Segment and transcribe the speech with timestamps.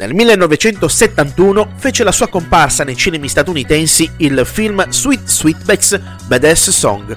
[0.00, 7.14] Nel 1971 fece la sua comparsa nei cinemi statunitensi il film Sweet Sweetback's Badass Song,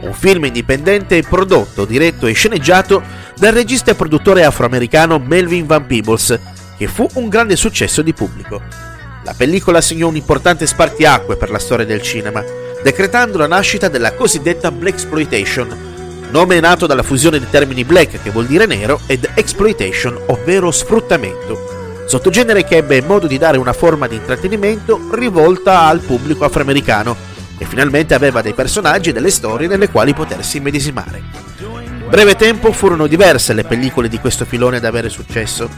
[0.00, 3.02] un film indipendente prodotto, diretto e sceneggiato
[3.38, 6.38] dal regista e produttore afroamericano Melvin Van Peebles,
[6.76, 8.60] che fu un grande successo di pubblico.
[9.24, 12.44] La pellicola segnò un importante spartiacque per la storia del cinema,
[12.82, 15.74] decretando la nascita della cosiddetta Black Exploitation,
[16.30, 21.75] nome nato dalla fusione dei termini black, che vuol dire nero, ed exploitation, ovvero sfruttamento,
[22.06, 27.16] sottogenere che ebbe modo di dare una forma di intrattenimento rivolta al pubblico afroamericano
[27.58, 31.22] e finalmente aveva dei personaggi e delle storie nelle quali potersi immedesimare.
[31.58, 35.68] In breve tempo furono diverse le pellicole di questo filone ad avere successo,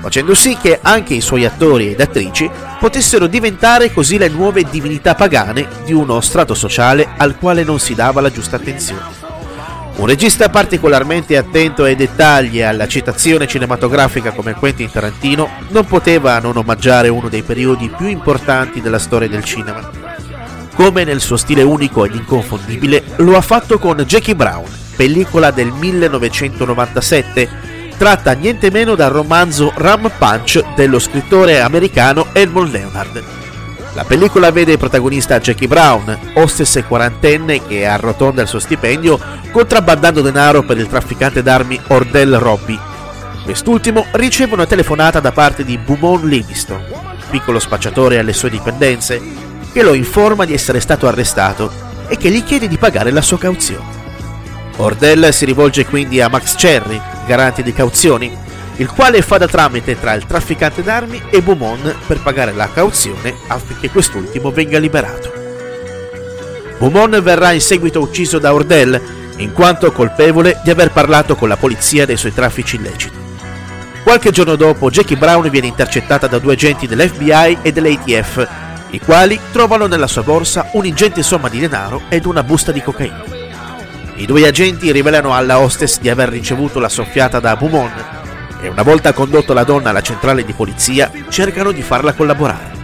[0.00, 5.14] facendo sì che anche i suoi attori ed attrici potessero diventare così le nuove divinità
[5.14, 9.25] pagane di uno strato sociale al quale non si dava la giusta attenzione.
[9.96, 16.38] Un regista particolarmente attento ai dettagli e alla citazione cinematografica come Quentin Tarantino non poteva
[16.38, 19.90] non omaggiare uno dei periodi più importanti della storia del cinema.
[20.74, 25.72] Come nel suo stile unico ed inconfondibile, lo ha fatto con Jackie Brown, pellicola del
[25.72, 27.48] 1997,
[27.96, 33.45] tratta niente meno dal romanzo Ram Punch dello scrittore americano Edmund Leonard.
[33.96, 39.18] La pellicola vede protagonista Jackie Brown, hostess quarantenne che arrotonda il suo stipendio
[39.50, 42.78] contrabbandando denaro per il trafficante d'armi Ordell Robbie.
[43.42, 46.84] Quest'ultimo riceve una telefonata da parte di Beaumont Livingston,
[47.30, 49.18] piccolo spacciatore alle sue dipendenze,
[49.72, 51.72] che lo informa di essere stato arrestato
[52.06, 53.94] e che gli chiede di pagare la sua cauzione.
[54.76, 58.30] Ordell si rivolge quindi a Max Cherry, garante di cauzioni,
[58.76, 63.34] il quale fa da tramite tra il trafficante d'armi e Beaumont per pagare la cauzione
[63.46, 65.32] affinché quest'ultimo venga liberato.
[66.78, 69.00] Beaumont verrà in seguito ucciso da Ordell,
[69.36, 73.24] in quanto colpevole di aver parlato con la polizia dei suoi traffici illeciti.
[74.02, 78.48] Qualche giorno dopo, Jackie Brown viene intercettata da due agenti dell'FBI e dell'ATF,
[78.90, 83.24] i quali trovano nella sua borsa un'ingente somma di denaro ed una busta di cocaina.
[84.16, 88.15] I due agenti rivelano alla hostess di aver ricevuto la soffiata da Beaumont
[88.60, 92.74] e una volta condotto la donna alla centrale di polizia cercano di farla collaborare.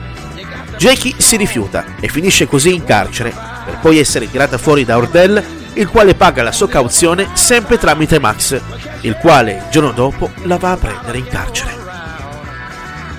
[0.76, 3.32] Jackie si rifiuta e finisce così in carcere
[3.64, 5.42] per poi essere tirata fuori da Ordell
[5.74, 8.60] il quale paga la sua cauzione sempre tramite Max,
[9.00, 11.80] il quale il giorno dopo la va a prendere in carcere.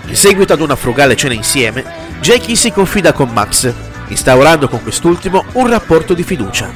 [0.06, 1.84] In seguito ad una frugale cena insieme,
[2.20, 3.74] Jackie si confida con Max,
[4.08, 6.70] instaurando con quest'ultimo un rapporto di fiducia.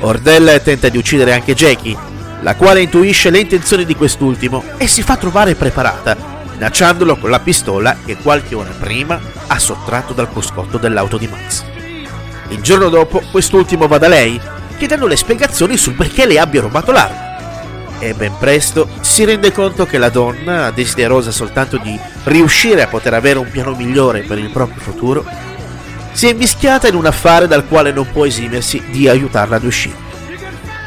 [0.00, 1.96] Ordell tenta di uccidere anche Jackie,
[2.42, 6.16] la quale intuisce le intenzioni di quest'ultimo e si fa trovare preparata,
[6.52, 11.64] minacciandolo con la pistola che qualche ora prima ha sottratto dal cruscotto dell'auto di Max.
[12.48, 14.40] Il giorno dopo quest'ultimo va da lei,
[14.76, 17.28] chiedendo le spiegazioni sul perché le abbia rubato l'arma.
[17.98, 23.12] E ben presto si rende conto che la donna, desiderosa soltanto di riuscire a poter
[23.12, 25.24] avere un piano migliore per il proprio futuro,
[26.12, 30.09] si è invischiata in un affare dal quale non può esimersi di aiutarla ad uscire.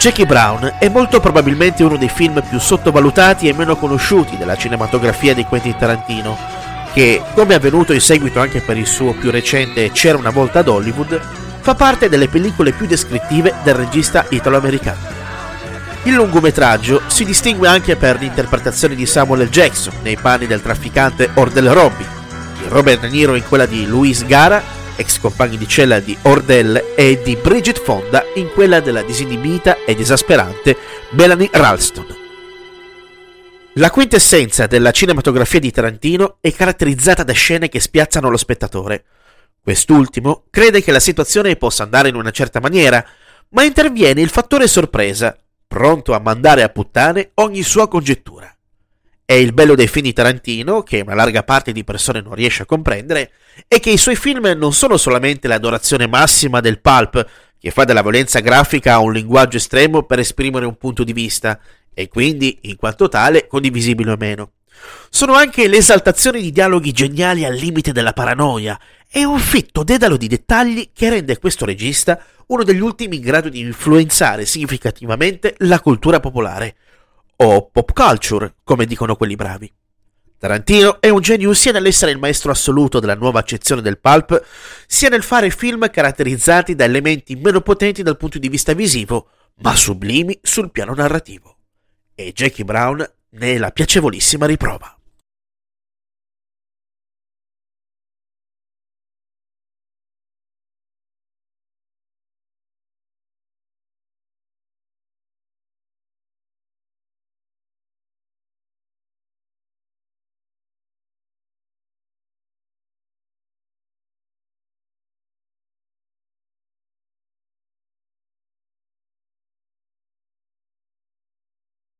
[0.03, 5.34] Jackie Brown è molto probabilmente uno dei film più sottovalutati e meno conosciuti della cinematografia
[5.34, 6.38] di Quentin Tarantino,
[6.91, 10.59] che, come è avvenuto in seguito anche per il suo più recente C'era una volta
[10.59, 11.22] ad Hollywood,
[11.62, 15.00] fa parte delle pellicole più descrittive del regista italo-americano.
[16.03, 19.50] Il lungometraggio si distingue anche per l'interpretazione di Samuel L.
[19.50, 22.08] Jackson nei panni del trafficante Ordell Robbie,
[22.59, 26.94] di Robert De Niro in quella di Luis Gara ex compagni di cella di Ordell,
[26.96, 30.78] e di Bridget Fonda in quella della disinibita ed esasperante
[31.12, 32.22] Melanie Ralston.
[33.78, 39.04] La quintessenza della cinematografia di Tarantino è caratterizzata da scene che spiazzano lo spettatore.
[39.59, 43.04] Quest'ultimo crede che la situazione possa andare in una certa maniera,
[43.50, 45.36] ma interviene il fattore sorpresa,
[45.68, 48.56] pronto a mandare a puttane ogni sua congettura.
[49.25, 52.63] È il bello dei film di Tarantino, che una larga parte di persone non riesce
[52.63, 53.31] a comprendere,
[53.69, 57.25] è che i suoi film non sono solamente l'adorazione massima del pulp,
[57.57, 61.57] che fa della violenza grafica un linguaggio estremo per esprimere un punto di vista,
[61.94, 64.51] e quindi, in quanto tale, condivisibile o meno.
[65.09, 68.77] Sono anche l'esaltazione di dialoghi geniali al limite della paranoia
[69.09, 73.48] e un fitto dedalo di dettagli che rende questo regista uno degli ultimi in grado
[73.48, 76.75] di influenzare significativamente la cultura popolare,
[77.44, 79.72] o pop culture, come dicono quelli bravi.
[80.38, 84.44] Tarantino è un genio sia nell'essere il maestro assoluto della nuova accezione del pulp,
[84.88, 89.30] sia nel fare film caratterizzati da elementi meno potenti dal punto di vista visivo,
[89.62, 91.57] ma sublimi sul piano narrativo.
[92.16, 94.98] E Jackie Brown ne è la piacevolissima riprova.